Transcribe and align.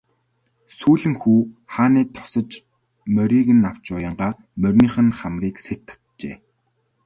Сүүлэн 0.77 1.15
хүү 1.21 1.39
хааны 1.73 2.01
тосож 2.15 2.49
морийг 3.15 3.47
нь 3.57 3.67
авч 3.69 3.85
уянгаа 3.95 4.31
мориных 4.61 4.95
нь 5.05 5.15
хамрыг 5.19 5.55
сэт 5.65 5.81
татжээ. 5.87 6.35